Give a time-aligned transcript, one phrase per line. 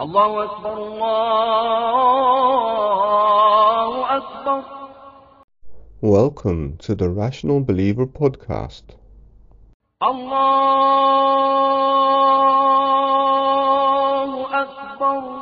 [0.00, 0.72] الله أكبر
[3.28, 4.62] الله أكبر
[6.00, 8.84] Welcome to the Rational Believer podcast.
[13.58, 14.28] الله
[14.62, 15.36] أكبر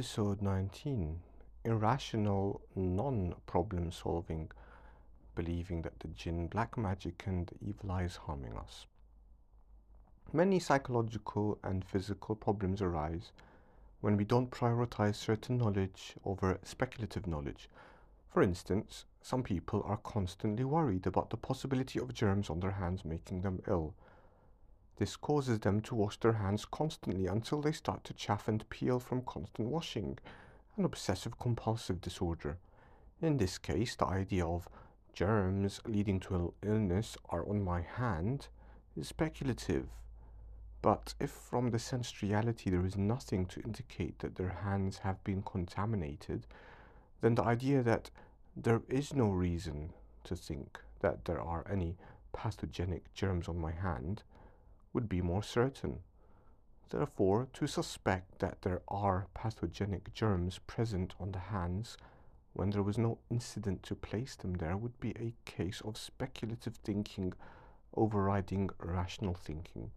[0.00, 1.20] Episode 19
[1.66, 4.50] Irrational Non Problem Solving,
[5.34, 8.86] believing that the jinn, black magic, and the evil eye is harming us.
[10.32, 13.32] Many psychological and physical problems arise
[14.00, 17.68] when we don't prioritize certain knowledge over speculative knowledge.
[18.30, 23.04] For instance, some people are constantly worried about the possibility of germs on their hands
[23.04, 23.92] making them ill.
[25.00, 29.00] This causes them to wash their hands constantly until they start to chafe and peel
[29.00, 30.18] from constant washing,
[30.76, 32.58] an obsessive compulsive disorder.
[33.22, 34.68] In this case, the idea of
[35.14, 38.48] germs leading to ill- illness are on my hand
[38.94, 39.88] is speculative.
[40.82, 45.24] But if from the sense reality there is nothing to indicate that their hands have
[45.24, 46.46] been contaminated,
[47.22, 48.10] then the idea that
[48.54, 49.94] there is no reason
[50.24, 51.96] to think that there are any
[52.34, 54.24] pathogenic germs on my hand
[54.92, 56.00] would be more certain.
[56.90, 61.96] Therefore, to suspect that there are pathogenic germs present on the hands
[62.52, 66.76] when there was no incident to place them there would be a case of speculative
[66.76, 67.32] thinking
[67.94, 69.90] overriding rational thinking.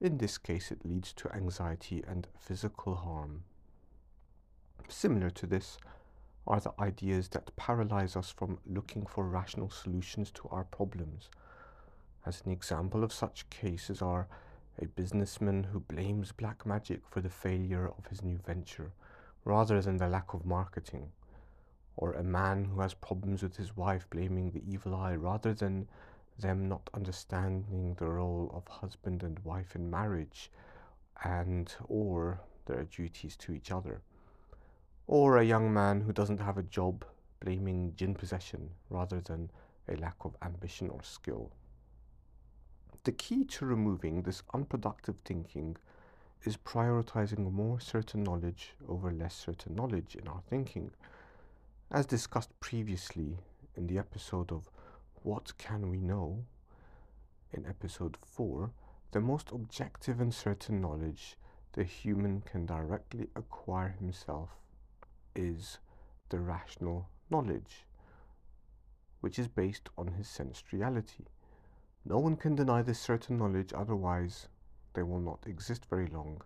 [0.00, 3.44] In this case, it leads to anxiety and physical harm.
[4.88, 5.78] Similar to this
[6.46, 11.28] are the ideas that paralyze us from looking for rational solutions to our problems.
[12.26, 14.28] As an example of such cases are
[14.78, 18.92] a businessman who blames black magic for the failure of his new venture
[19.44, 21.12] rather than the lack of marketing,
[21.96, 25.88] or a man who has problems with his wife blaming the evil eye rather than
[26.38, 30.50] them not understanding the role of husband and wife in marriage
[31.24, 34.02] and or their duties to each other.
[35.06, 37.04] Or a young man who doesn't have a job
[37.40, 39.50] blaming jinn possession rather than
[39.88, 41.50] a lack of ambition or skill.
[43.04, 45.78] The key to removing this unproductive thinking
[46.44, 50.90] is prioritizing more certain knowledge over less certain knowledge in our thinking.
[51.90, 53.38] As discussed previously
[53.74, 54.68] in the episode of
[55.22, 56.44] What Can We Know?
[57.54, 58.70] In episode 4,
[59.12, 61.38] the most objective and certain knowledge
[61.72, 64.50] the human can directly acquire himself
[65.34, 65.78] is
[66.28, 67.86] the rational knowledge,
[69.22, 71.24] which is based on his sense reality.
[72.04, 74.48] No one can deny this certain knowledge, otherwise,
[74.94, 76.42] they will not exist very long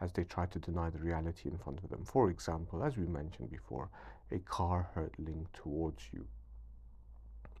[0.00, 2.04] as they try to deny the reality in front of them.
[2.04, 3.90] For example, as we mentioned before,
[4.30, 6.26] a car hurtling towards you.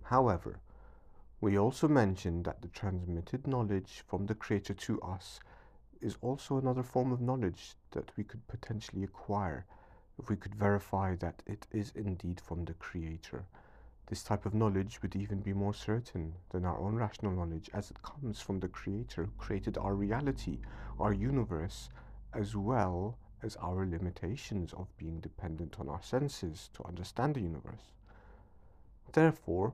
[0.02, 0.60] However,
[1.40, 5.40] we also mentioned that the transmitted knowledge from the Creator to us
[6.00, 9.66] is also another form of knowledge that we could potentially acquire
[10.18, 13.44] if we could verify that it is indeed from the Creator.
[14.06, 17.90] This type of knowledge would even be more certain than our own rational knowledge as
[17.90, 20.60] it comes from the Creator who created our reality,
[21.00, 21.88] our universe,
[22.32, 27.92] as well as our limitations of being dependent on our senses to understand the universe.
[29.12, 29.72] Therefore,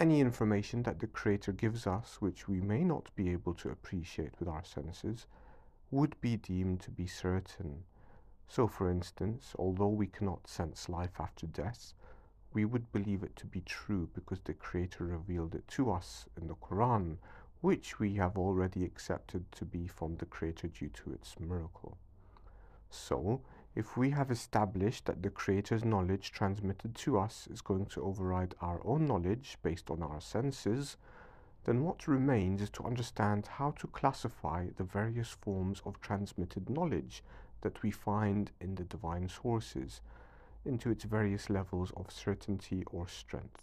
[0.00, 4.38] any information that the Creator gives us which we may not be able to appreciate
[4.38, 5.26] with our senses
[5.90, 7.84] would be deemed to be certain.
[8.48, 11.94] So, for instance, although we cannot sense life after death,
[12.52, 16.48] we would believe it to be true because the Creator revealed it to us in
[16.48, 17.18] the Quran,
[17.60, 21.98] which we have already accepted to be from the Creator due to its miracle.
[22.90, 23.42] So,
[23.74, 28.54] if we have established that the Creator's knowledge transmitted to us is going to override
[28.60, 30.96] our own knowledge based on our senses,
[31.64, 37.22] then what remains is to understand how to classify the various forms of transmitted knowledge
[37.60, 40.00] that we find in the divine sources
[40.68, 43.62] into its various levels of certainty or strength.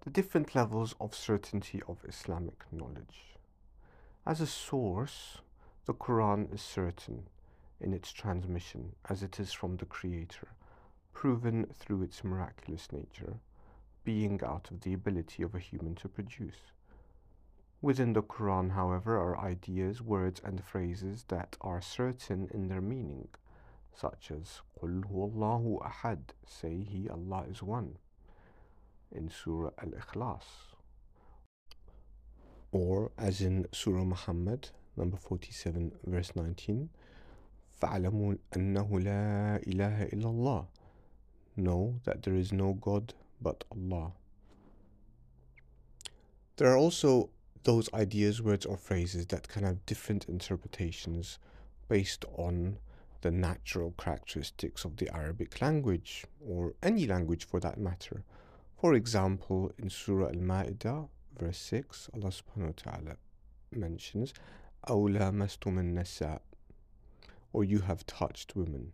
[0.00, 3.36] The different levels of certainty of Islamic knowledge.
[4.26, 5.38] As a source,
[5.86, 7.28] the Quran is certain
[7.80, 10.48] in its transmission as it is from the Creator,
[11.12, 13.34] proven through its miraculous nature,
[14.02, 16.72] being out of the ability of a human to produce.
[17.80, 23.28] Within the Quran, however, are ideas, words, and phrases that are certain in their meaning,
[23.93, 27.97] such as قُلْ هُوَ اللَّهُ أَحَدٌ Say He, Allah is one,
[29.11, 30.43] in Surah Al-Ikhlas.
[32.71, 36.89] Or, as in Surah Muhammad, number 47, verse 19,
[37.81, 40.67] فَاعْلَمُوا أَنَّهُ لَا إِلَهَ إِلَّا اللَّهِ
[41.57, 44.13] Know that there is no God but Allah.
[46.57, 47.29] There are also
[47.63, 51.39] those ideas, words, or phrases that can have different interpretations
[51.87, 52.77] based on
[53.23, 58.23] the natural characteristics of the Arabic language, or any language for that matter.
[58.77, 63.17] For example, in Surah Al Ma'idah, verse 6, Allah subhanahu wa ta'ala
[63.71, 64.33] mentions,
[64.87, 66.39] أَوْ لَامَسْتُمُ النَّسَاء
[67.53, 68.91] or you have touched women.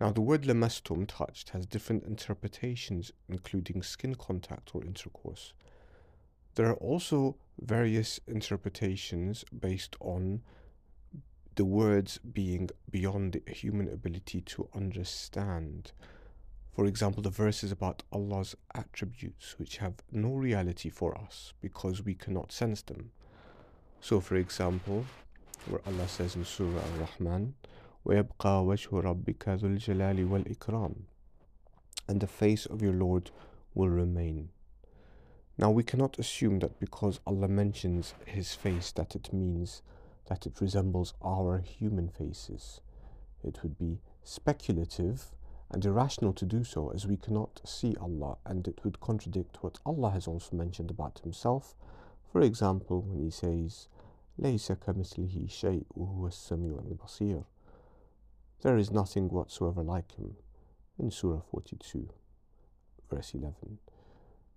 [0.00, 5.54] Now, the word lamastum, touched, has different interpretations, including skin contact or intercourse.
[6.54, 10.42] There are also various interpretations based on
[11.56, 15.92] the words being beyond the human ability to understand.
[16.74, 22.14] For example, the verses about Allah's attributes, which have no reality for us because we
[22.14, 23.10] cannot sense them.
[24.00, 25.06] So, for example,
[25.66, 27.54] where Allah says in Surah Al Rahman,
[28.06, 30.94] وَيَبْقَى وَجْهُ رَبِّكَ ذُو الْجَلَالِ وَالْإِكْرَامِ
[32.06, 33.30] And the face of your Lord
[33.74, 34.50] will remain.
[35.58, 39.80] Now we cannot assume that because Allah mentions His face that it means
[40.28, 42.80] that it resembles our human faces.
[43.42, 45.26] It would be speculative
[45.70, 49.78] and irrational to do so as we cannot see Allah and it would contradict what
[49.84, 51.74] Allah has also mentioned about Himself.
[52.32, 53.88] For example, when He says,
[54.38, 57.44] ليس كمثله شيء وهو السميع البصير
[58.62, 60.36] there is nothing whatsoever like him
[60.98, 62.08] in Surah 42,
[63.10, 63.78] verse 11.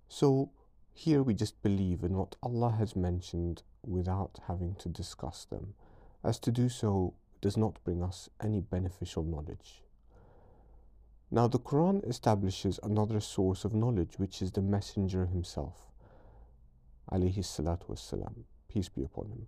[0.07, 0.51] So
[0.94, 5.74] here we just believe in what Allah has mentioned without having to discuss them,
[6.22, 9.82] as to do so does not bring us any beneficial knowledge.
[11.30, 15.90] Now, the Quran establishes another source of knowledge, which is the Messenger himself,
[17.10, 19.46] alayhi salatu wassalam, peace be upon him.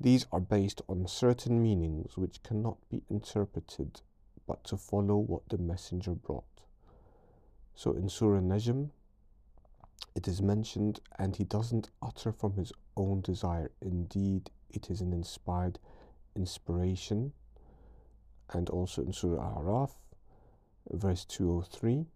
[0.00, 4.00] These are based on certain meanings which cannot be interpreted
[4.48, 6.62] but to follow what the messenger brought.
[7.74, 8.90] So in Surah Najm,
[10.18, 13.70] it is mentioned, and he doesn't utter from his own desire.
[13.80, 15.78] Indeed, it is an inspired
[16.34, 17.32] inspiration.
[18.50, 19.92] And also in Surah Araf,
[20.90, 22.06] verse 203,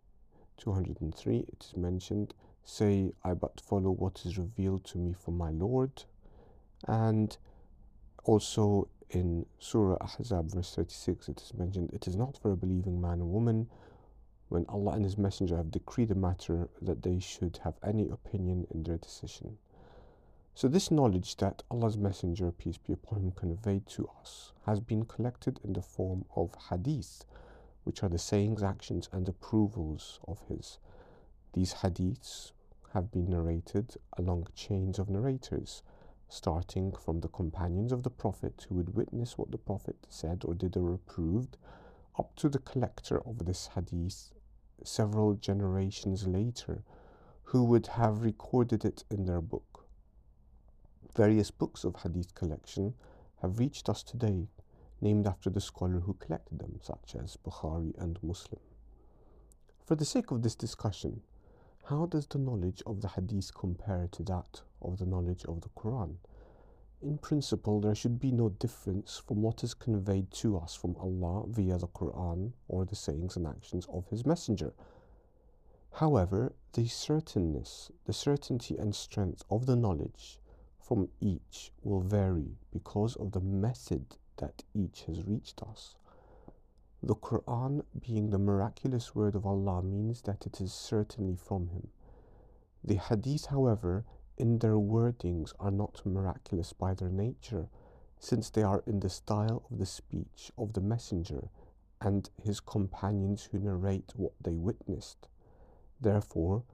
[0.57, 2.35] 203, it is mentioned,
[2.65, 6.03] Say, I but follow what is revealed to me from my Lord.
[6.89, 7.37] And
[8.25, 13.01] also in Surah Ahzab, verse 36, it is mentioned, It is not for a believing
[13.01, 13.69] man or woman
[14.53, 18.67] when Allah and His Messenger have decreed a matter that they should have any opinion
[18.71, 19.57] in their decision.
[20.55, 25.07] So, this knowledge that Allah's Messenger, peace be upon him, conveyed to us has been
[25.07, 27.25] collected in the form of hadith,
[27.85, 30.77] which are the sayings, actions, and approvals of His.
[31.55, 32.53] These hadiths
[32.93, 35.83] have been narrated along chains of narrators
[36.29, 40.53] starting from the companions of the Prophet who would witness what the Prophet said or
[40.53, 41.57] did or approved,
[42.19, 44.31] up to the collector of this hadith
[44.87, 46.83] several generations later,
[47.45, 49.85] who would have recorded it in their book.
[51.15, 52.95] Various books of hadith collection
[53.43, 54.49] have reached us today,
[55.01, 58.61] named after the scholar who collected them, such as Bukhari and Muslim.
[59.85, 61.23] For the sake of this discussion,
[61.85, 65.69] how does the knowledge of the Hadith compare to that of the knowledge of the
[65.71, 66.15] Quran?
[67.03, 71.45] In principle, there should be no difference from what is conveyed to us from Allah
[71.49, 74.73] via the Quran or the sayings and actions of His Messenger.
[75.95, 80.39] However, the certainness, the certainty and strength of the knowledge
[80.79, 85.97] from each will vary because of the method that each has reached us.
[87.03, 91.89] The Quran, being the miraculous word of Allah, means that it is certainly from Him.
[92.85, 94.05] The Hadith, however,
[94.37, 97.69] in their wordings are not miraculous by their nature,
[98.19, 101.49] since they are in the style of the speech of the messenger
[102.01, 105.29] and his companions who narrate what they witnessed.
[106.01, 106.65] Therefore,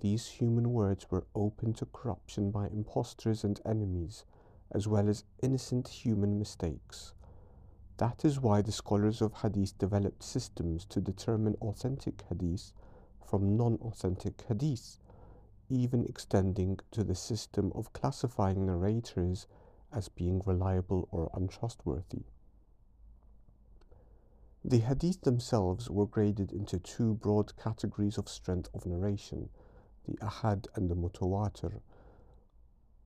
[0.00, 4.24] these human words were open to corruption by impostors and enemies,
[4.70, 7.12] as well as innocent human mistakes.
[7.98, 12.72] That is why the scholars of hadith developed systems to determine authentic hadith
[13.22, 14.98] from non authentic hadith,
[15.70, 19.46] even extending to the system of classifying narrators
[19.92, 22.24] as being reliable or untrustworthy.
[24.64, 29.48] The hadith themselves were graded into two broad categories of strength of narration
[30.06, 31.80] the ahad and the mutawatir,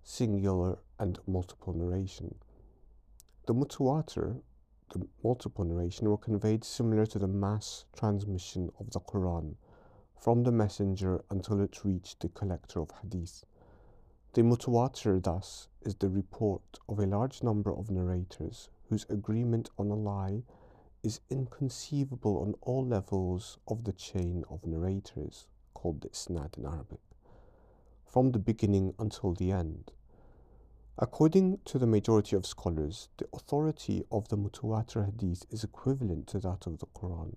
[0.03, 2.35] singular and multiple narration.
[3.47, 4.41] The mutawatir
[4.91, 9.57] the multiple narration were conveyed similar to the mass transmission of the Quran
[10.19, 13.45] from the messenger until it reached the collector of hadith.
[14.33, 19.91] The mutawatir thus is the report of a large number of narrators whose agreement on
[19.91, 20.43] a lie
[21.03, 27.01] is inconceivable on all levels of the chain of narrators, called the isnad in Arabic,
[28.07, 29.93] from the beginning until the end.
[30.97, 36.39] According to the majority of scholars, the authority of the Mutawatir hadith is equivalent to
[36.39, 37.35] that of the Quran.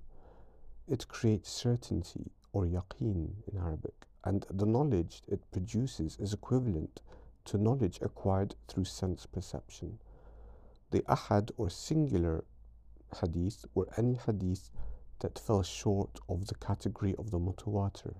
[0.87, 7.01] It creates certainty or yaqeen in Arabic, and the knowledge it produces is equivalent
[7.45, 9.99] to knowledge acquired through sense perception.
[10.89, 12.43] The ahad or singular
[13.21, 14.71] hadith were any hadith
[15.19, 18.15] that fell short of the category of the mutawatir.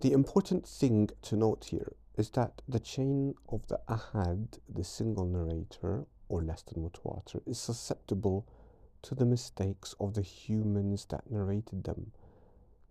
[0.00, 5.24] The important thing to note here is that the chain of the ahad, the single
[5.24, 8.44] narrator, or less than mutawatir, is susceptible
[9.06, 12.10] to the mistakes of the humans that narrated them.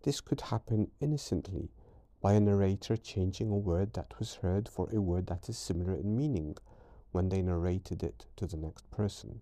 [0.04, 1.68] This could happen innocently
[2.22, 5.94] by a narrator changing a word that was heard for a word that is similar
[5.94, 6.56] in meaning
[7.12, 9.42] when they narrated it to the next person.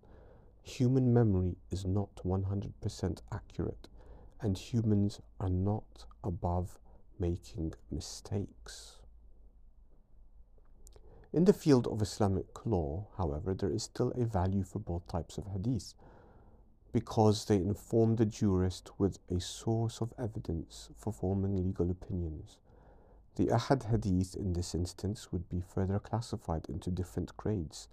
[0.64, 3.86] Human memory is not 100% accurate,
[4.40, 6.80] and humans are not above
[7.20, 8.96] making mistakes.
[11.32, 15.38] In the field of Islamic law, however, there is still a value for both types
[15.38, 15.94] of hadith
[16.94, 22.58] because they inform the jurist with a source of evidence for forming legal opinions.
[23.34, 27.88] The Ahad hadith in this instance would be further classified into different grades,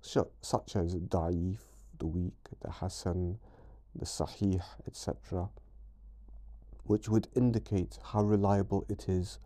[0.00, 1.58] such as Da'if,
[1.98, 3.38] the weak, the Hasan,
[3.94, 5.50] the Sahih, etc.,
[6.84, 9.38] which would indicate how reliable it is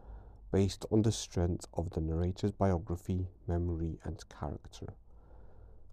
[0.53, 4.95] based on the strength of the narrator's biography, memory, and character.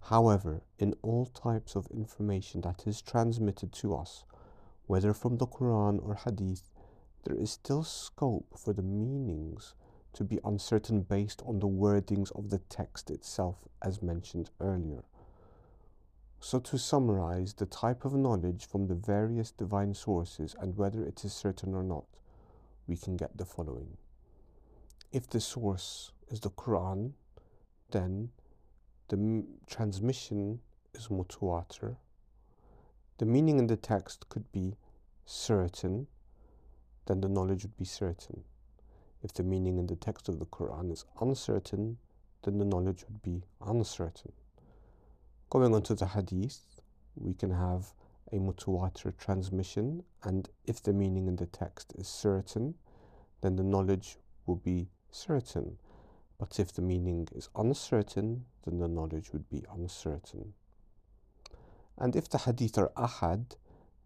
[0.02, 4.24] However, in all types of information that is transmitted to us,
[4.88, 6.72] whether from the Quran or Hadith,
[7.24, 9.76] there is still scope for the meanings
[10.14, 15.04] to be uncertain based on the wordings of the text itself, as mentioned earlier.
[16.40, 21.24] So, to summarize the type of knowledge from the various divine sources and whether it
[21.26, 22.06] is certain or not,
[22.88, 23.98] we can get the following.
[25.12, 27.12] If the source is the Quran,
[27.92, 28.30] then
[29.10, 30.60] the transmission
[30.94, 31.98] is mutawatir.
[33.18, 34.76] The meaning in the text could be
[35.26, 36.08] certain,
[37.06, 38.44] then the knowledge would be certain.
[39.22, 41.98] If the meaning in the text of the Quran is uncertain,
[42.44, 44.32] then the knowledge would be uncertain.
[45.50, 46.80] Going on to the hadith,
[47.16, 47.92] we can have
[48.32, 52.76] a mutawatir transmission, and if the meaning in the text is certain,
[53.42, 55.78] then the knowledge will be certain.
[56.40, 60.54] But if the meaning is uncertain, then the knowledge would be uncertain.
[61.98, 63.58] And if the hadith are ahad,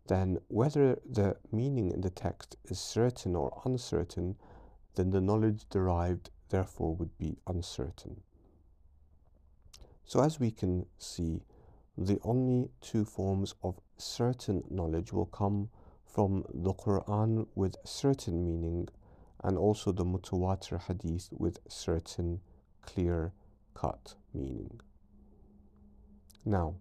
[0.08, 4.36] then whether the meaning in the text is certain or uncertain,
[4.96, 8.22] then the knowledge derived therefore would be uncertain.
[10.04, 11.44] So, as we can see,
[11.98, 15.70] the only two forms of certain knowledge will come
[16.06, 18.90] from the Quran with certain meaning
[19.44, 22.40] and also the mutawatir hadith with certain
[22.82, 23.34] clear
[23.74, 24.80] cut meaning.
[26.46, 26.76] Now,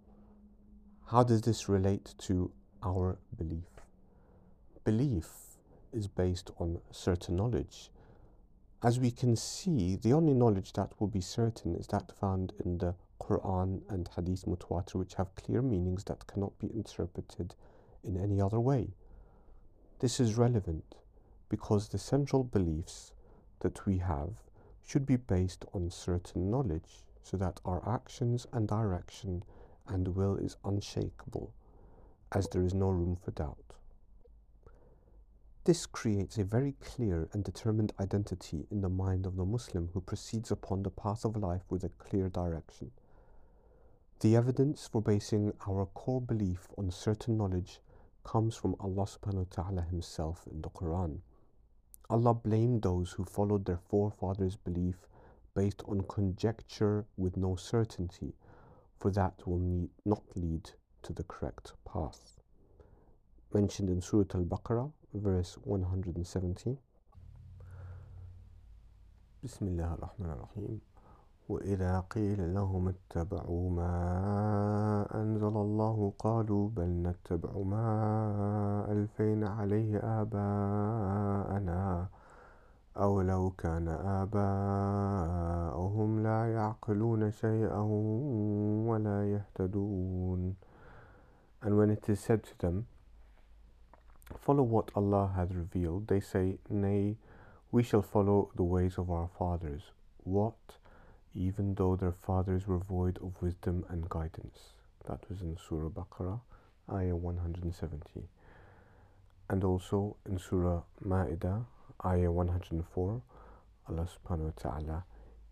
[1.07, 2.51] how does this relate to
[2.83, 3.69] our belief?
[4.85, 5.29] Belief
[5.93, 7.91] is based on certain knowledge.
[8.83, 12.79] As we can see, the only knowledge that will be certain is that found in
[12.79, 17.55] the Quran and Hadith Mutawatir, which have clear meanings that cannot be interpreted
[18.03, 18.89] in any other way.
[20.01, 20.97] This is relevant
[21.53, 23.13] because the central beliefs
[23.61, 24.31] that we have
[24.83, 29.45] should be based on certain knowledge so that our actions and direction
[29.87, 31.53] and will is unshakable,
[32.35, 33.75] as there is no room for doubt.
[35.65, 40.01] This creates a very clear and determined identity in the mind of the Muslim who
[40.01, 42.93] proceeds upon the path of life with a clear direction.
[44.21, 47.81] The evidence for basing our core belief on certain knowledge
[48.25, 51.19] comes from Allah subhanahu wa ta'ala Himself in the Quran.
[52.13, 55.09] Allah blamed those who followed their forefathers' belief
[55.55, 58.35] based on conjecture with no certainty,
[58.99, 60.73] for that will need, not lead
[61.05, 62.39] to the correct path.
[63.55, 66.77] Mentioned in Surah Al Baqarah, verse 117.
[69.43, 70.83] Bismillah ar-Rahman ar-Rahim.
[71.53, 73.95] وإذا قيل لهم اتبعوا ما
[75.15, 82.09] أنزل الله قالوا بل نتبع ما ألفين عليه آباءنا
[82.97, 83.89] أو لو كان
[84.23, 87.81] آباؤهم لا يعقلون شيئا
[88.89, 90.55] ولا يهتدون
[91.65, 92.87] And when it is said to them,
[94.45, 97.17] Follow what Allah hath revealed, they say, Nay,
[97.71, 99.83] we shall follow the ways of our fathers.
[100.25, 100.55] What?
[101.36, 104.74] even though their fathers were void of wisdom and guidance.
[105.08, 106.40] That was in Surah Baqarah,
[106.92, 108.28] ayah 170.
[109.50, 111.66] And also in Surah Ma'idah,
[112.06, 113.22] ayah 104,
[113.90, 115.04] Allah subhanahu wa ta'ala,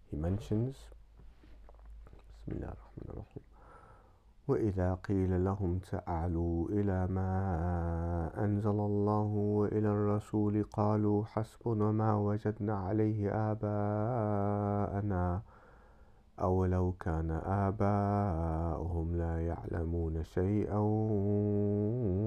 [0.10, 0.76] He mentions,
[2.46, 3.44] Bismillah ar-Rahman ar-Rahim.
[4.48, 7.32] وإذا قيل لهم تعالوا إلى ما
[8.38, 15.42] أنزل الله وإلى الرسول قالوا حسبنا ما وجدنا عليه آباءنا
[16.40, 20.80] أولو كان آباؤهم لا يعلمون شيئا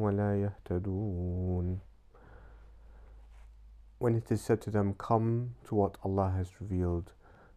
[0.02, 1.78] ولا يهتدون
[3.98, 7.12] When it is said to them, Come to what Allah has revealed,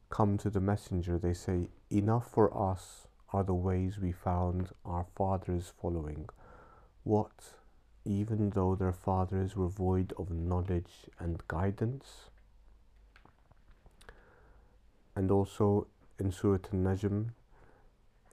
[0.10, 5.06] come to the Messenger, they say, Enough for us are the ways we found our
[5.16, 6.28] fathers following.
[7.04, 7.54] What,
[8.06, 12.30] even though their fathers were void of knowledge and guidance?
[15.16, 15.88] And also
[16.19, 17.27] in Surah An-Najm,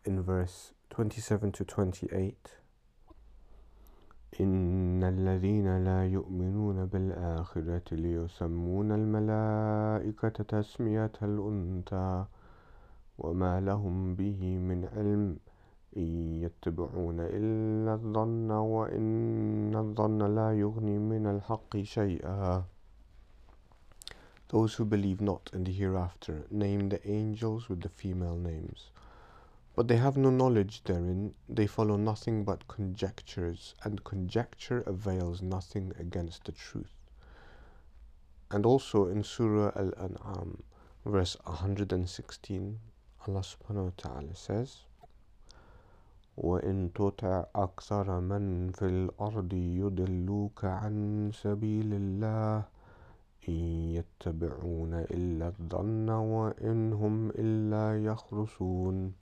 [0.05, 2.63] in verse 27 to 28,
[4.39, 12.25] إن الذين لا يؤمنون بالآخرة ليسمون الملائكة تسمية الأنثى
[13.17, 15.37] وما لهم به من علم
[15.97, 16.07] إن
[16.43, 22.63] يتبعون إلا الظن وإن الظن لا يغني من الحق شيئا
[24.52, 28.90] Those who believe not in the hereafter name the angels with the female names.
[29.76, 35.92] But they have no knowledge therein, they follow nothing but conjectures, and conjecture avails nothing
[35.98, 36.94] against the truth.
[38.50, 40.62] And also in Surah Al An'am,
[41.04, 42.80] verse 116,
[43.26, 44.84] Allah subhanahu wa ta'ala says,
[46.38, 52.71] وإن تطع أكثر من في الأرض يضلوك عن سبيل الله
[53.48, 59.12] إن يتبعون إلا الظن وإن هم إلا يخرصون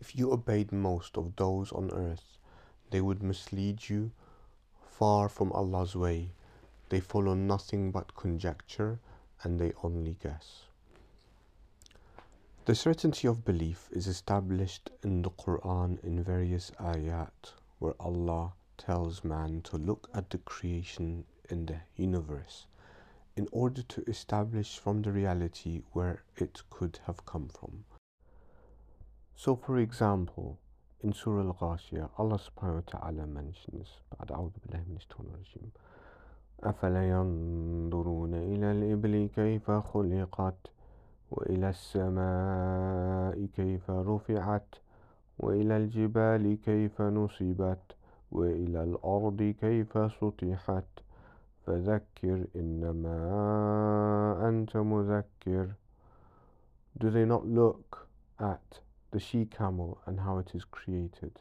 [0.00, 2.38] If you obeyed most of those on earth,
[2.90, 4.10] they would mislead you
[4.80, 6.30] far from Allah's way.
[6.88, 8.98] They follow nothing but conjecture
[9.42, 10.66] and they only guess.
[12.64, 19.24] The certainty of belief is established in the Quran in various ayat where Allah tells
[19.24, 22.65] man to look at the creation in the universe
[23.35, 27.85] in order to establish from the reality where it could have come from.
[29.35, 30.57] So, for example,
[31.03, 35.71] in Surah Al-Ghashiyah, Allah subhanahu wa ta'ala mentions, بعد أعوذ بالله من الشيطان الرجيم
[36.63, 40.71] أفلا ينظرون إلى الإبل كيف خلقت
[41.31, 44.75] وإلى السماء كيف رفعت
[45.39, 47.95] وإلى الجبال كيف نصبت
[48.31, 50.85] وإلى الأرض كيف سطحت
[51.66, 53.18] فذكر إنما
[54.48, 55.74] أنت مذكر
[56.98, 58.08] Do they not look
[58.38, 58.80] at
[59.12, 61.40] the she-camel and how it is created,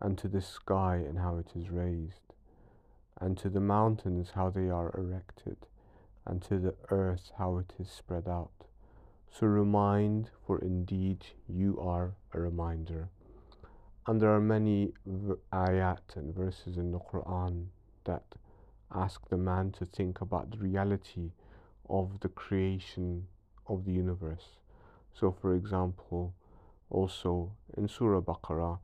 [0.00, 2.34] and to the sky and how it is raised,
[3.20, 5.66] and to the mountains how they are erected,
[6.24, 8.66] and to the earth how it is spread out?
[9.30, 13.08] So remind, for indeed you are a reminder.
[14.06, 14.92] And there are many
[15.52, 17.66] ayat and verses in the Quran
[18.04, 18.24] that
[18.93, 21.31] ask the man to think about the reality
[21.89, 23.27] of the creation
[23.67, 24.59] of the universe.
[25.13, 26.33] So, for example,
[26.89, 28.79] also in Surah Baqarah,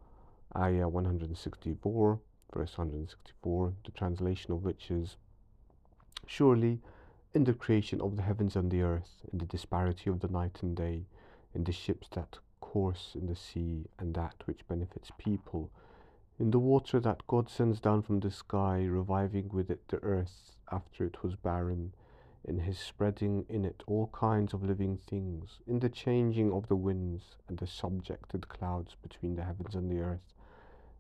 [0.56, 2.20] ayah 164,
[2.54, 5.18] verse 164, the translation of which is
[6.28, 6.80] Surely
[7.34, 10.60] in the creation of the heavens and the earth, in the disparity of the night
[10.62, 11.06] and day,
[11.54, 15.70] in the ships that course in the sea and that which benefits people,
[16.42, 20.56] in the water that God sends down from the sky, reviving with it the earth
[20.72, 21.94] after it was barren,
[22.44, 26.76] in his spreading in it all kinds of living things, in the changing of the
[26.76, 30.34] winds and the subjected clouds between the heavens and the earth,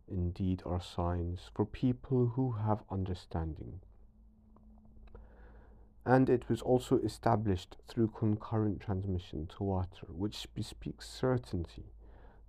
[0.08, 3.80] indeed are signs for people who have understanding.
[6.06, 11.86] And it was also established through concurrent transmission tawatur, which bespeaks certainty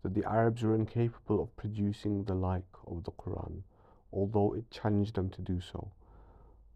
[0.02, 3.62] that the Arabs were incapable of producing the like of the Quran,
[4.12, 5.90] although it challenged them to do so.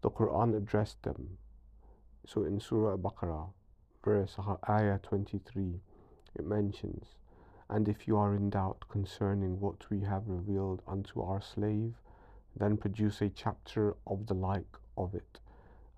[0.01, 1.37] The Quran addressed them.
[2.25, 3.49] So in Surah Al-Baqarah,
[4.03, 4.37] verse
[4.69, 5.79] ayah 23,
[6.35, 7.15] it mentions,
[7.69, 11.95] And if you are in doubt concerning what we have revealed unto our slave,
[12.55, 15.39] then produce a chapter of the like of it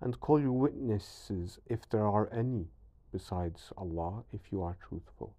[0.00, 2.66] and call your witnesses if there are any
[3.12, 5.34] besides Allah if you are truthful.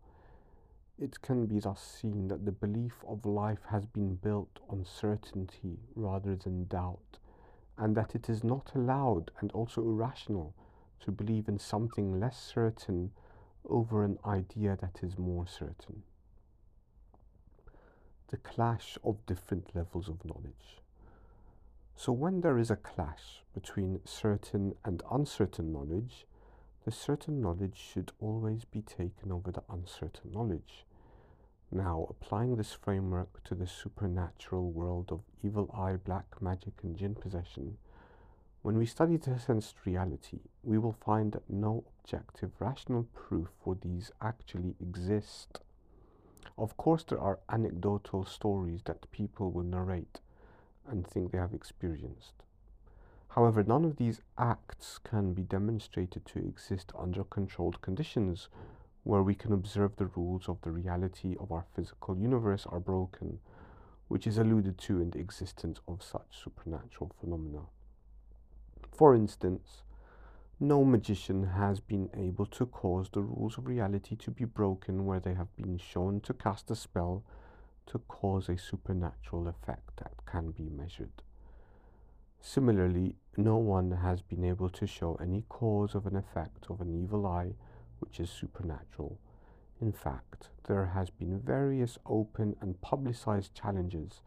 [1.02, 5.80] It can be thus seen that the belief of life has been built on certainty
[5.96, 7.18] rather than doubt,
[7.76, 10.54] and that it is not allowed and also irrational
[11.00, 13.12] to believe in something less certain
[13.66, 16.04] over an idea that is more certain.
[18.28, 20.80] the clash of different levels of knowledge.
[21.96, 26.26] So, when there is a clash between certain and uncertain knowledge,
[26.86, 30.86] the certain knowledge should always be taken over the uncertain knowledge.
[31.74, 37.16] Now, applying this framework to the supernatural world of evil eye, black magic, and jinn
[37.16, 37.78] possession,
[38.62, 43.76] when we study the sensed reality, we will find that no objective rational proof for
[43.76, 45.62] these actually exist.
[46.58, 50.20] Of course, there are anecdotal stories that people will narrate
[50.86, 52.44] and think they have experienced.
[53.30, 58.50] However, none of these acts can be demonstrated to exist under controlled conditions
[59.04, 63.40] where we can observe the rules of the reality of our physical universe are broken,
[64.08, 67.62] which is alluded to in the existence of such supernatural phenomena.
[68.92, 69.84] For instance,
[70.60, 75.20] no magician has been able to cause the rules of reality to be broken where
[75.20, 77.24] they have been shown to cast a spell
[77.88, 81.24] to cause a supernatural effect that can be measured.
[82.40, 86.94] Similarly, no one has been able to show any cause of an effect of an
[86.94, 87.54] evil eye
[88.02, 89.18] which is supernatural.
[89.80, 94.22] In fact, there has been various open and publicized challenges,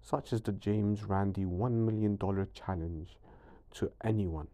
[0.00, 2.18] such as the James Randi $1 million
[2.54, 3.16] challenge
[3.74, 4.48] to anyone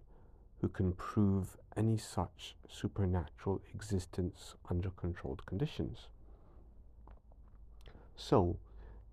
[0.60, 6.08] who can prove any such supernatural existence under controlled conditions.
[8.16, 8.56] So,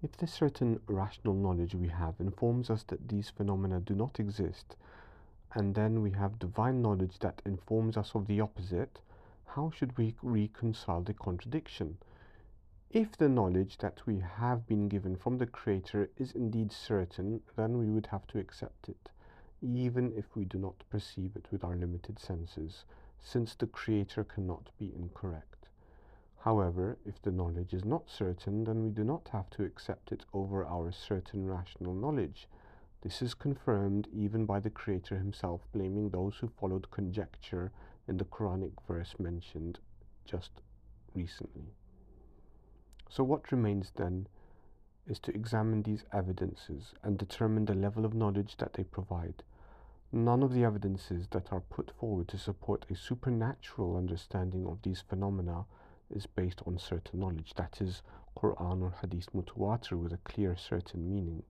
[0.03, 4.75] if the certain rational knowledge we have informs us that these phenomena do not exist,
[5.53, 8.99] and then we have divine knowledge that informs us of the opposite,
[9.55, 11.97] how should we reconcile the contradiction?
[12.89, 17.77] If the knowledge that we have been given from the Creator is indeed certain, then
[17.77, 19.09] we would have to accept it,
[19.61, 22.85] even if we do not perceive it with our limited senses,
[23.19, 25.67] since the Creator cannot be incorrect.
[26.39, 30.23] However, if the knowledge is not certain, then we do not have to accept it
[30.33, 32.47] over our certain rational knowledge.
[33.01, 37.71] This is confirmed even by the Creator himself, blaming those who followed conjecture
[38.11, 39.79] in the Quranic verse mentioned
[40.25, 40.51] just
[41.15, 41.73] recently.
[43.09, 44.27] So, what remains then
[45.07, 49.43] is to examine these evidences and determine the level of knowledge that they provide.
[50.11, 54.99] None of the evidences that are put forward to support a supernatural understanding of these
[54.99, 55.63] phenomena
[56.09, 58.01] is based on certain knowledge, that is,
[58.35, 61.43] Quran or Hadith mutawatir with a clear certain meaning.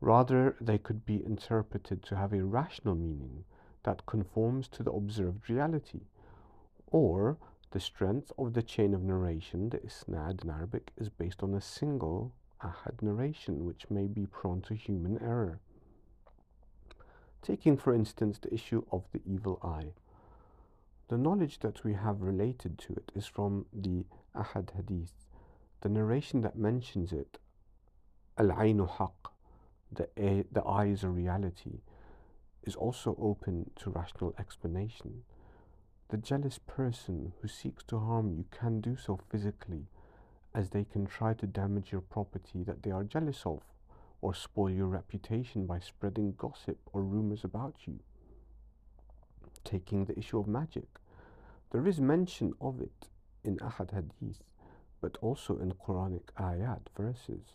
[0.00, 3.44] Rather, they could be interpreted to have a rational meaning
[3.88, 6.00] that conforms to the observed reality.
[6.88, 7.38] Or,
[7.70, 11.60] the strength of the chain of narration, the isnad in Arabic, is based on a
[11.62, 15.60] single ahad narration, which may be prone to human error.
[17.40, 19.94] Taking, for instance, the issue of the evil eye.
[21.08, 24.04] The knowledge that we have related to it is from the
[24.36, 25.14] Ahad Hadith.
[25.80, 27.38] The narration that mentions it,
[28.36, 29.32] Al-Ainu Haq,
[29.90, 30.08] the,
[30.52, 31.80] the eye is a reality,
[32.68, 35.22] is also open to rational explanation.
[36.10, 39.86] The jealous person who seeks to harm you can do so physically,
[40.54, 43.62] as they can try to damage your property that they are jealous of,
[44.20, 48.00] or spoil your reputation by spreading gossip or rumors about you
[49.64, 50.88] taking the issue of magic.
[51.72, 53.08] There is mention of it
[53.44, 54.42] in Ahad Hadith,
[55.00, 57.54] but also in Quranic ayat verses.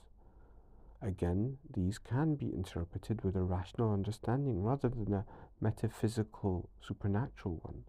[1.04, 5.26] Again, these can be interpreted with a rational understanding rather than a
[5.60, 7.84] metaphysical, supernatural one.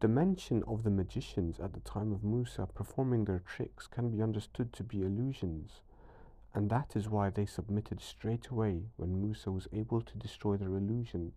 [0.00, 4.22] The mention of the magicians at the time of Musa performing their tricks can be
[4.22, 5.82] understood to be illusions,
[6.54, 10.76] and that is why they submitted straight away when Musa was able to destroy their
[10.76, 11.32] illusion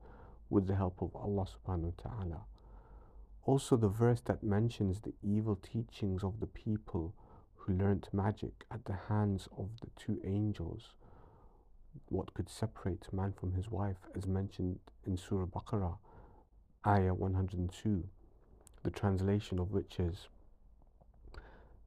[0.49, 2.41] with the help of Allah subhanahu wa ta'ala.
[3.43, 7.13] Also, the verse that mentions the evil teachings of the people
[7.62, 10.93] who learnt magic at the hands of the two angels,
[12.10, 15.97] what could separate man from his wife, as mentioned in Surah Baqarah,
[16.86, 18.04] Ayah 102,
[18.84, 20.28] the translation of which is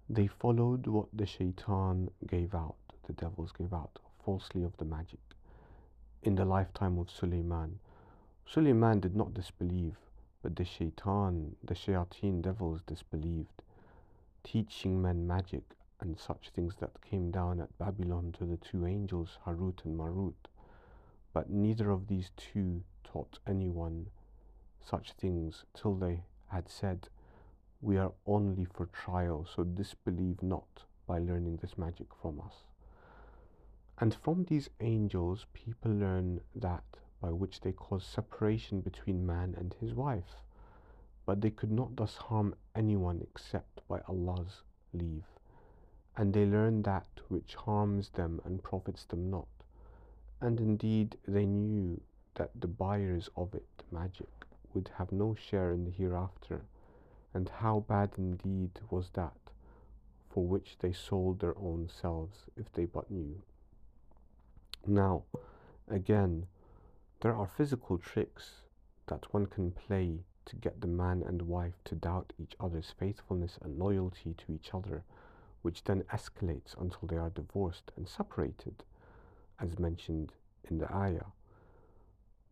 [0.09, 5.21] They followed what the shaitan gave out, the devils gave out, falsely of the magic,
[6.23, 7.79] in the lifetime of Sulaiman
[8.47, 9.97] Suleiman did not disbelieve,
[10.43, 13.63] but the shaitan, the shayateen devils disbelieved,
[14.45, 15.65] teaching men magic
[16.01, 20.49] and such things that came down at Babylon to the two angels Harut and Marut.
[21.33, 24.11] But neither of these two taught anyone
[24.81, 27.09] such things till they had said,
[27.81, 32.65] We are only for trial, so disbelieve not by learning this magic from us.
[33.99, 36.85] And from these angels, people learn that
[37.21, 40.37] by which they cause separation between man and his wife,
[41.27, 45.25] but they could not thus harm anyone except by Allah's leave.
[46.17, 49.49] and they learn that which harms them and profits them not.
[50.41, 52.01] And indeed, they knew
[52.35, 54.29] that the buyers of it, magic,
[54.73, 56.65] would have no share in the hereafter,
[57.33, 59.37] and how bad indeed was that
[60.29, 63.41] for which they sold their own selves if they but knew.
[64.87, 65.23] Now,
[65.89, 66.47] again,
[67.21, 68.63] there are physical tricks
[69.07, 73.59] that one can play to get the man and wife to doubt each other's faithfulness
[73.63, 75.05] and loyalty to each other,
[75.63, 78.85] which then escalates until they are divorced and separated,
[79.61, 80.33] as mentioned
[80.69, 81.33] in the ayah.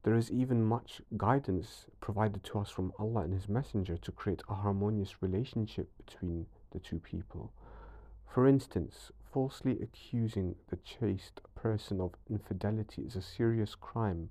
[0.04, 4.42] There is even much guidance provided to us from Allah and His Messenger to create
[4.48, 7.52] a harmonious relationship between the two people.
[8.26, 14.30] For instance, falsely accusing the chaste person of infidelity is a serious crime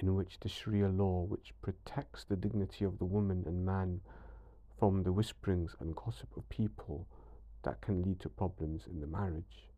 [0.00, 4.00] in which the Sharia law, which protects the dignity of the woman and man
[4.78, 7.06] from the whisperings and gossip of people
[7.62, 9.68] that can lead to problems in the marriage.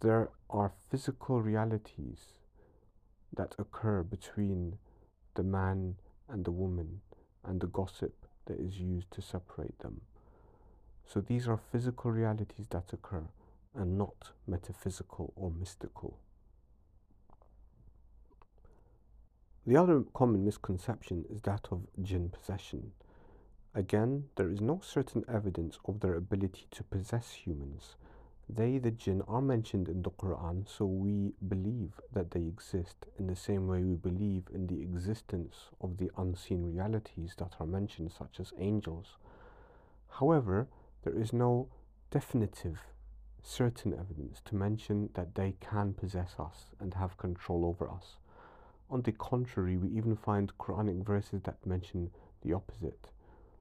[0.00, 2.34] There are physical realities
[3.34, 4.78] that occur between
[5.34, 5.96] the man
[6.28, 7.00] and the woman
[7.44, 8.14] and the gossip
[8.46, 10.02] that is used to separate them.
[11.06, 13.24] So these are physical realities that occur
[13.74, 16.18] and not metaphysical or mystical.
[19.70, 22.90] The other common misconception is that of jinn possession.
[23.72, 27.94] Again, there is no certain evidence of their ability to possess humans,
[28.48, 33.28] they, the jinn, are mentioned in the Quran, so we believe that they exist in
[33.28, 38.10] the same way we believe in the existence of the unseen realities that are mentioned,
[38.10, 39.18] such as angels.
[40.08, 40.66] However,
[41.04, 41.68] there is no
[42.10, 42.80] definitive,
[43.40, 48.16] certain evidence to mention that they can possess us and have control over us.
[48.90, 52.10] On the contrary, we even find Quranic verses that mention
[52.42, 53.08] the opposite.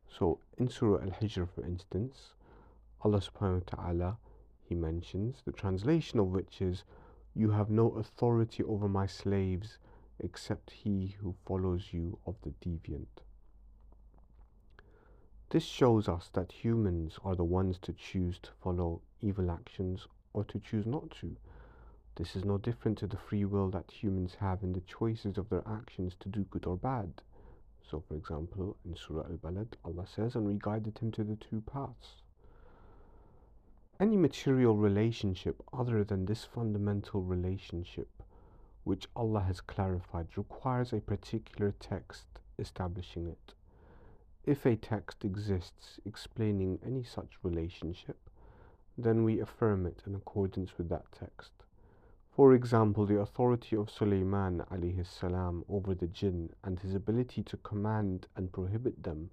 [0.08, 2.34] So, in Surah Al Hijr, for instance,
[3.02, 4.18] Allah subhanahu wa ta'ala
[4.63, 6.84] he mentions, the translation of which is,
[7.36, 9.78] You have no authority over my slaves
[10.20, 13.24] except he who follows you of the deviant.
[15.50, 20.44] This shows us that humans are the ones to choose to follow evil actions or
[20.46, 21.36] to choose not to.
[22.15, 25.50] This is no different to the free will that humans have in the choices of
[25.50, 27.22] their actions to do good or bad.
[27.82, 31.36] So, for example, in Surah Al Balad, Allah says, And we guided him to the
[31.36, 32.22] two paths.
[34.00, 38.10] Any material relationship other than this fundamental relationship,
[38.84, 42.26] which Allah has clarified, requires a particular text
[42.58, 43.54] establishing it.
[44.45, 48.17] If a text exists explaining any such relationship,
[48.98, 51.52] then we affirm it in accordance with that text.
[52.39, 54.63] For example, the authority of Sulaiman
[55.04, 59.30] salam over the jinn and his ability to command and prohibit them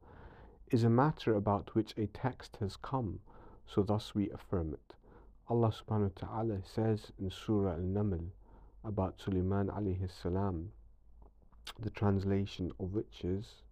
[0.72, 3.20] is a matter about which a text has come
[3.64, 4.96] so thus we affirm it.
[5.48, 8.26] Allah subhanahu wa ta'ala says in Surah Al-Naml
[8.82, 9.70] about Sulaiman
[10.08, 10.72] salam,
[11.78, 13.62] the translation of which is,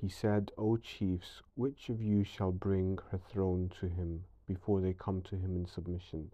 [0.00, 4.92] He said, O chiefs, which of you shall bring her throne to him before they
[4.92, 6.30] come to him in submission?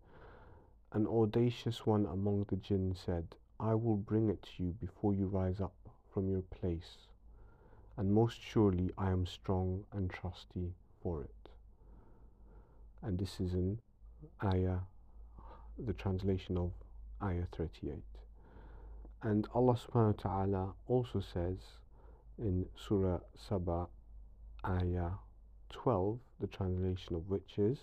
[0.94, 5.26] An audacious one among the jinn said, I will bring it to you before you
[5.26, 5.74] rise up
[6.12, 7.08] from your place,
[7.96, 11.50] and most surely I am strong and trusty for it.
[13.02, 13.80] And this is in
[14.42, 14.78] ayah
[15.76, 16.70] the translation of
[17.20, 17.98] ayah 38
[19.22, 21.58] and Allah subhanahu wa ta'ala also says
[22.38, 23.88] in surah Saba
[24.64, 25.10] ayah
[25.70, 27.78] 12 the translation of which is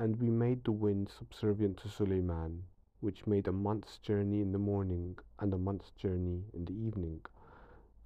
[0.00, 2.64] and we made the wind subservient to Suleiman,
[2.98, 7.20] which made a month's journey in the morning and a month's journey in the evening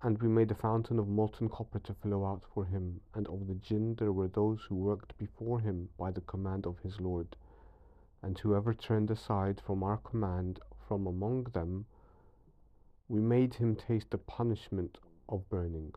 [0.05, 3.47] and we made a fountain of molten copper to flow out for him, and of
[3.47, 7.35] the jinn there were those who worked before him by the command of his Lord.
[8.23, 11.87] And whoever turned aside from our command from among them,
[13.09, 15.95] we made him taste the punishment of burning.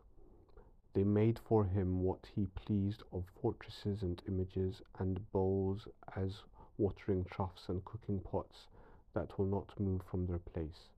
[0.98, 6.42] They made for him what he pleased of fortresses and images, and bowls as
[6.76, 8.66] watering troughs and cooking pots
[9.14, 10.88] that will not move from their place.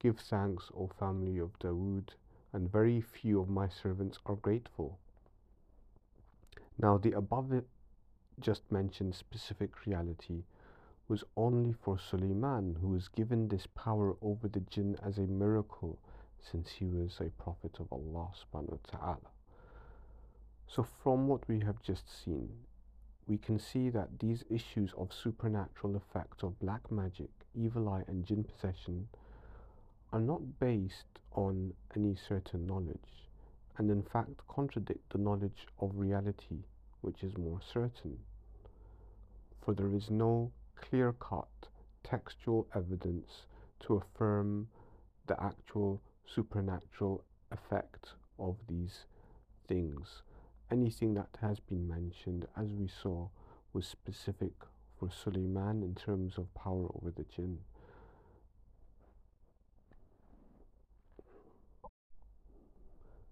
[0.00, 2.16] Give thanks, O family of Dawood
[2.52, 4.98] and very few of my servants are grateful.
[6.76, 7.62] Now, the above
[8.40, 10.42] just mentioned specific reality
[11.06, 16.00] was only for Suleiman, who was given this power over the jinn as a miracle
[16.40, 19.33] since he was a prophet of Allah subhanahu wa ta'ala.
[20.74, 22.48] So, from what we have just seen,
[23.28, 28.24] we can see that these issues of supernatural effects of black magic, evil eye, and
[28.26, 29.06] jinn possession
[30.12, 33.28] are not based on any certain knowledge
[33.78, 36.64] and in fact contradict the knowledge of reality
[37.02, 38.18] which is more certain.
[39.60, 41.68] for there is no clear cut
[42.02, 43.46] textual evidence
[43.78, 44.66] to affirm
[45.28, 49.04] the actual supernatural effect of these
[49.68, 50.22] things.
[50.70, 53.28] Anything that has been mentioned, as we saw,
[53.72, 54.52] was specific
[54.98, 57.58] for Suleiman in terms of power over the jinn.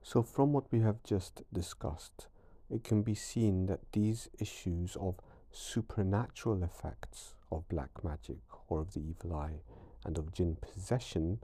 [0.02, 2.26] So, from what we have just discussed,
[2.68, 5.16] it can be seen that these issues of
[5.50, 9.60] supernatural effects of black magic or of the evil eye
[10.04, 11.38] and of jinn possession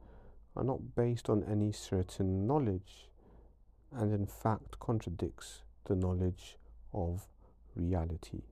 [0.57, 3.09] are not based on any certain knowledge
[3.92, 6.57] and in fact contradicts the knowledge
[6.92, 7.27] of
[7.74, 8.42] reality.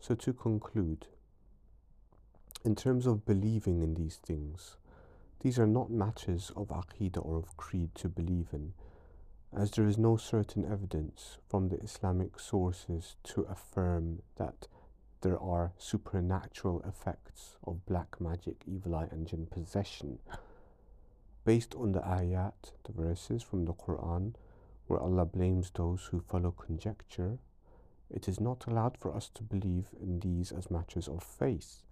[0.00, 1.06] So to conclude,
[2.64, 4.76] in terms of believing in these things,
[5.40, 8.72] these are not matters of aqidah or of creed to believe in,
[9.56, 14.66] as there is no certain evidence from the Islamic sources to affirm that
[15.20, 20.18] there are supernatural effects of black magic, evil eye, and jinn possession.
[21.44, 24.34] Based on the ayat, the verses from the Quran,
[24.86, 27.38] where Allah blames those who follow conjecture,
[28.10, 31.82] it is not allowed for us to believe in these as matters of faith.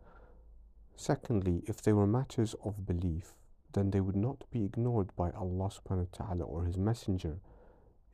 [0.96, 3.34] Secondly, if they were matters of belief,
[3.72, 7.40] then they would not be ignored by Allah subhanahu wa ta'ala or His Messenger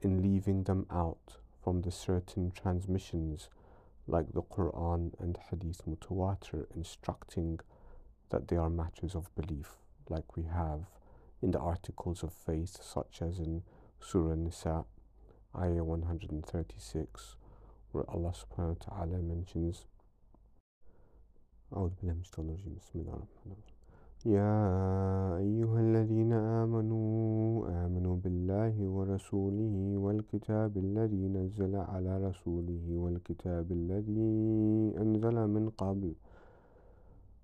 [0.01, 3.51] in leaving them out from the certain transmissions
[4.07, 7.61] like the Quran and Hadith Mutawatir instructing
[8.31, 9.77] that they are matters of belief,
[10.09, 10.87] like we have
[11.43, 13.63] in the articles of faith, such as in
[14.01, 14.85] Surah Nisa,
[15.55, 17.37] Ayah 136,
[17.93, 19.85] where Allah subhanahu wa ta'ala mentions
[21.71, 22.75] أعوذ بالله من الشيطان الرجيم.
[22.83, 23.79] بسم الله الرحمن الرحيم.
[24.27, 24.57] يا
[25.39, 27.07] أيها الذين آمنوا
[27.87, 34.35] آمنوا بالله ورسوله والكتاب الذي نزل على رسوله والكتاب الذي
[34.99, 36.13] أنزل من قبل.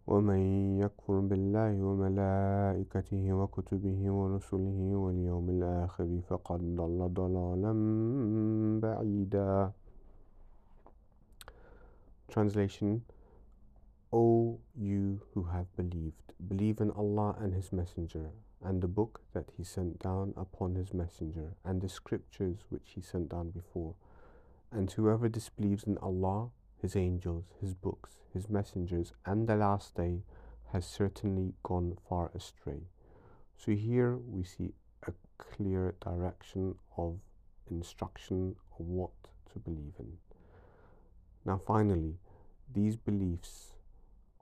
[0.07, 0.41] ومن
[0.79, 7.73] يكفر بالله وملائكته وكتبه ورسله واليوم الآخر فقد ضل ضلالا
[8.81, 9.71] بعيدا
[12.31, 13.01] Translation
[14.13, 18.31] O you who have believed, believe in Allah and His Messenger,
[18.63, 23.01] and the book that He sent down upon His Messenger, and the scriptures which He
[23.01, 23.95] sent down before.
[24.71, 26.49] And whoever disbelieves in Allah,
[26.80, 30.22] his angels, His books, His messengers, and the last day
[30.72, 32.82] has certainly gone far astray.
[33.56, 34.72] So here we see
[35.06, 37.18] a clear direction of
[37.70, 39.10] instruction of what
[39.52, 40.18] to believe in.
[41.44, 42.18] Now, finally,
[42.72, 43.72] these beliefs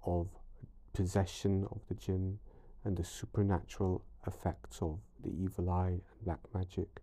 [0.04, 0.28] of
[0.92, 2.38] possession of the jinn
[2.84, 7.00] and the supernatural effects of the evil eye and black magic.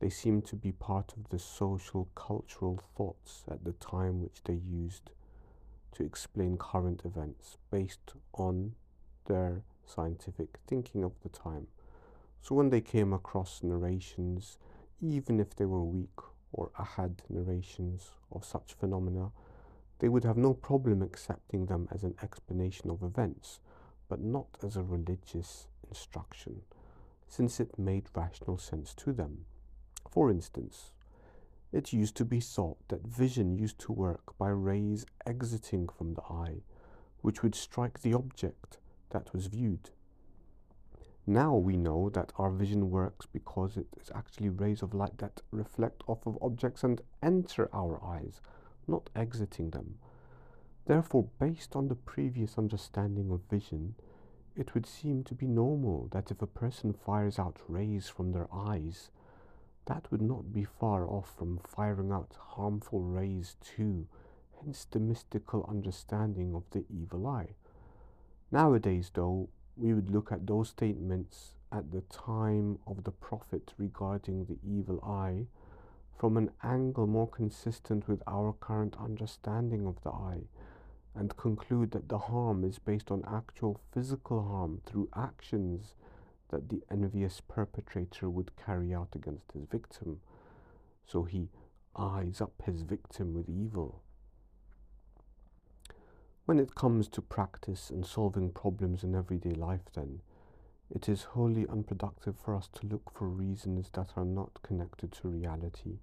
[0.00, 4.54] They seem to be part of the social cultural thoughts at the time which they
[4.54, 5.10] used
[5.92, 8.74] to explain current events based on
[9.24, 11.66] their scientific thinking of the time.
[12.40, 14.58] So when they came across narrations,
[15.00, 16.20] even if they were weak
[16.52, 19.32] or ahad narrations of such phenomena,
[19.98, 23.58] they would have no problem accepting them as an explanation of events,
[24.08, 26.62] but not as a religious instruction,
[27.26, 29.44] since it made rational sense to them.
[30.10, 30.92] For instance,
[31.70, 36.22] it used to be thought that vision used to work by rays exiting from the
[36.22, 36.62] eye,
[37.20, 38.78] which would strike the object
[39.10, 39.90] that was viewed.
[41.26, 45.42] Now we know that our vision works because it is actually rays of light that
[45.50, 48.40] reflect off of objects and enter our eyes,
[48.86, 49.98] not exiting them.
[50.86, 53.94] Therefore, based on the previous understanding of vision,
[54.56, 58.48] it would seem to be normal that if a person fires out rays from their
[58.50, 59.10] eyes,
[59.88, 64.06] that would not be far off from firing out harmful rays too,
[64.60, 67.54] hence the mystical understanding of the evil eye.
[68.52, 69.48] Nowadays, though,
[69.78, 75.02] we would look at those statements at the time of the Prophet regarding the evil
[75.02, 75.46] eye
[76.18, 80.42] from an angle more consistent with our current understanding of the eye
[81.14, 85.94] and conclude that the harm is based on actual physical harm through actions
[86.50, 90.20] that the envious perpetrator would carry out against his victim.
[91.06, 91.48] So he
[91.96, 94.02] eyes up his victim with evil.
[96.44, 100.20] When it comes to practice and solving problems in everyday life, then,
[100.90, 105.28] it is wholly unproductive for us to look for reasons that are not connected to
[105.28, 105.98] reality.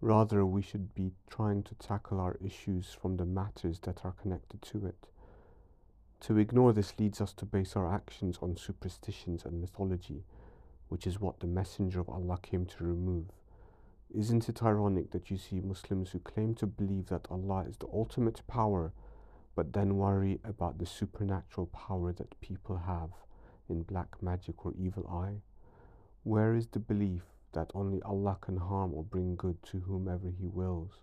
[0.00, 4.62] Rather, we should be trying to tackle our issues from the matters that are connected
[4.62, 5.08] to it.
[6.26, 10.22] To ignore this leads us to base our actions on superstitions and mythology,
[10.86, 13.26] which is what the Messenger of Allah came to remove.
[14.08, 17.88] Isn't it ironic that you see Muslims who claim to believe that Allah is the
[17.92, 18.92] ultimate power,
[19.56, 23.10] but then worry about the supernatural power that people have
[23.68, 25.42] in black magic or evil eye?
[26.22, 30.46] Where is the belief that only Allah can harm or bring good to whomever He
[30.46, 31.02] wills?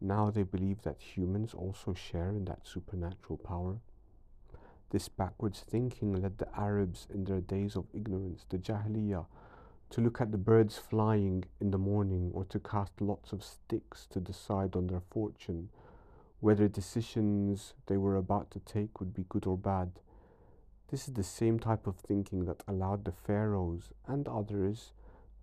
[0.00, 3.80] Now they believe that humans also share in that supernatural power.
[4.90, 9.26] This backwards thinking led the Arabs in their days of ignorance, the Jahiliyyah,
[9.90, 14.06] to look at the birds flying in the morning or to cast lots of sticks
[14.10, 15.68] to decide on their fortune,
[16.40, 19.92] whether decisions they were about to take would be good or bad.
[20.90, 24.92] This is the same type of thinking that allowed the pharaohs and others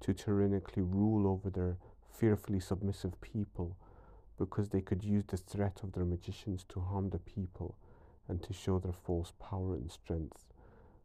[0.02, 1.78] to tyrannically rule over their
[2.10, 3.76] fearfully submissive people
[4.38, 7.76] because they could use the threat of their magicians to harm the people
[8.28, 10.46] and to show their false power and strength.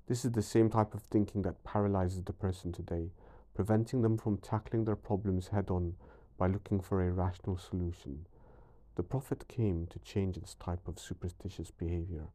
[0.06, 3.10] This is the same type of thinking that paralyzes the person today
[3.56, 5.94] preventing them from tackling their problems head on
[6.36, 8.26] by looking for a rational solution.
[8.96, 12.26] The Prophet came to change this type of superstitious behavior,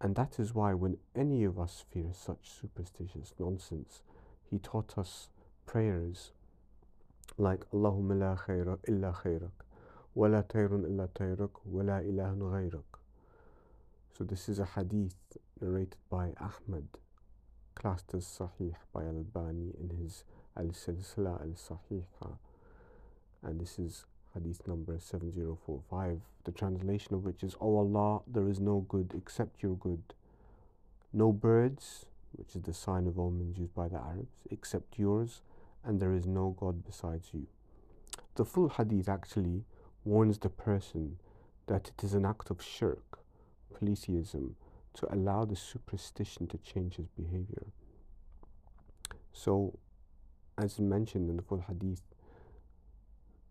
[0.00, 4.02] and that is why when any of us fear such superstitious nonsense,
[4.50, 5.28] he taught us
[5.66, 6.32] prayers
[7.38, 9.64] like Allahumma la khayra illa khayrak,
[10.14, 12.95] wa la tayrun illa tayrak, wa la ilahun ghayrak.
[14.16, 15.14] So this is a hadith
[15.60, 16.86] narrated by Ahmad,
[17.74, 20.24] classed as Sahih by Al-Albani in his
[20.56, 22.38] Al Silsila Al Sahiha,
[23.42, 28.58] and this is hadith number 7045, the translation of which is, O Allah, there is
[28.58, 30.14] no good except your good,
[31.12, 35.42] no birds, which is the sign of omens used by the Arabs, except yours,
[35.84, 37.48] and there is no God besides you.
[38.36, 39.64] The full hadith actually
[40.06, 41.18] warns the person
[41.66, 43.15] that it is an act of shirk,
[43.78, 44.56] polytheism,
[44.94, 47.66] to allow the superstition to change his behavior.
[49.32, 49.78] So,
[50.56, 52.00] as mentioned in the full hadith,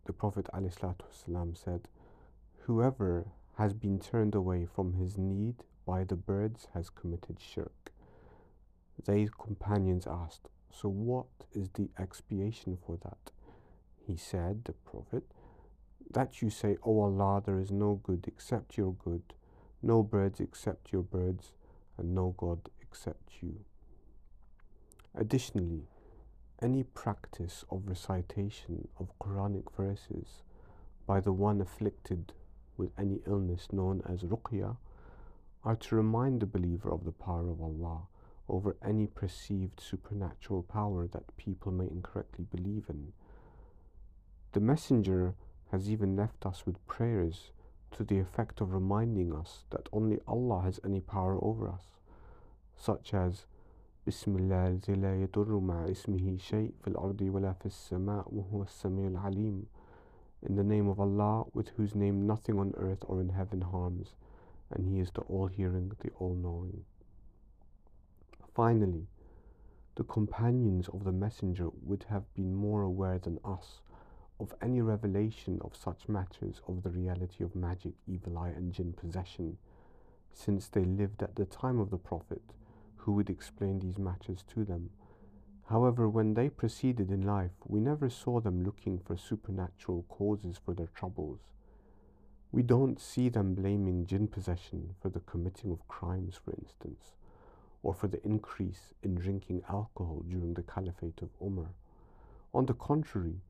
[0.05, 1.87] the Prophet ﷺ said,
[2.61, 5.55] Whoever has been turned away from his need
[5.85, 7.91] by the birds has committed shirk.
[9.05, 13.31] They companions asked, So what is the expiation for that?
[14.05, 15.23] He said, the Prophet,
[16.11, 19.33] that you say, O Allah, there is no good except your good,
[19.85, 21.51] no birds except your birds,
[21.97, 23.59] and no God except you.
[25.13, 25.83] Additionally,
[26.61, 30.43] any practice of recitation of Quranic verses
[31.05, 32.33] by the one afflicted
[32.77, 34.75] with any illness known as ruqya
[35.63, 38.07] are to remind the believer of the power of Allah
[38.49, 43.13] over any perceived supernatural power that people may incorrectly believe in.
[44.53, 45.35] The Messenger
[45.71, 47.51] has even left us with prayers
[47.94, 51.84] to the effect of reminding us that only Allah has any power over us,
[52.76, 53.46] such as
[54.06, 59.08] بسم الله الذي لا يضر مع اسمه شيء في الأرض ولا في السماء وهو السميع
[59.08, 59.66] العليم
[60.42, 64.14] In the name of Allah, with whose name nothing on earth or in heaven harms,
[64.70, 66.84] and He is the all-hearing, the all-knowing.
[68.54, 69.06] Finally,
[69.96, 73.82] the companions of the Messenger would have been more aware than us
[74.39, 78.93] of any revelation of such matters of the reality of magic, evil eye, and jinn
[78.93, 79.57] possession,
[80.33, 82.41] since they lived at the time of the Prophet
[82.97, 84.89] who would explain these matters to them.
[85.69, 90.73] However, when they proceeded in life, we never saw them looking for supernatural causes for
[90.73, 91.39] their troubles.
[92.51, 97.13] We don't see them blaming jinn possession for the committing of crimes, for instance,
[97.83, 101.69] or for the increase in drinking alcohol during the Caliphate of Umar.
[102.53, 103.41] On the contrary,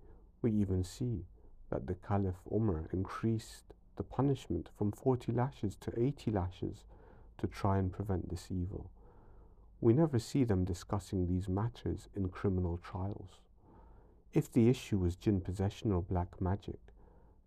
[0.45, 1.25] we even see
[1.71, 3.63] that the Caliph Umar increased
[3.95, 6.83] the punishment from 40 lashes to 80 lashes
[7.39, 8.91] to try and prevent this evil.
[9.81, 13.41] We never see them discussing these matters in criminal trials.
[14.33, 16.79] If the issue was jinn possession or black magic,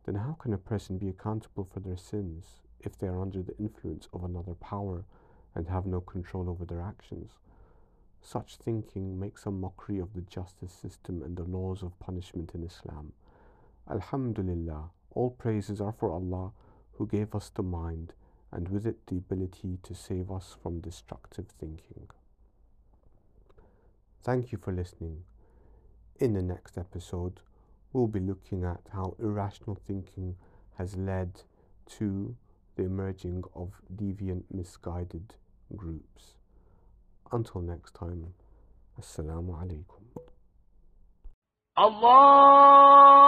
[0.04, 3.56] then how can a person be accountable for their sins if they are under the
[3.58, 5.04] influence of another power
[5.54, 7.30] and have no control over their actions?
[8.20, 12.62] Such thinking makes a mockery of the justice system and the laws of punishment in
[12.62, 13.12] Islam.
[13.90, 16.52] Alhamdulillah, all praises are for Allah
[16.92, 18.12] who gave us the mind
[18.52, 22.08] and with it the ability to save us from destructive thinking.
[24.22, 25.22] Thank you for listening.
[26.18, 27.40] In the next episode,
[27.92, 30.36] we'll be looking at how irrational thinking
[30.76, 31.42] has led
[31.98, 32.36] to
[32.76, 35.34] the emerging of deviant, misguided
[35.76, 36.34] groups.
[37.30, 38.32] Until next time,
[38.98, 40.02] Assalamu alaikum.
[41.76, 43.27] Allah